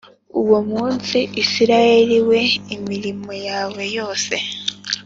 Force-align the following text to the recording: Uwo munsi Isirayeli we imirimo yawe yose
Uwo 0.41 0.59
munsi 0.71 1.17
Isirayeli 1.43 2.17
we 2.29 2.39
imirimo 2.75 3.31
yawe 3.47 3.83
yose 3.97 4.35